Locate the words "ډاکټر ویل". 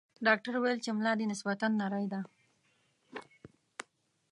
0.25-0.79